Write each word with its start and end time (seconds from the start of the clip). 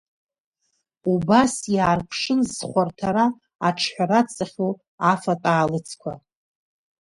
Убас, 1.11 1.53
иаарԥшын 1.75 2.39
зхәарҭара 2.55 3.25
аҿҳәара 3.67 4.19
цахьоу 4.33 4.73
афатә 5.11 5.47
аалыҵқәа… 5.51 6.13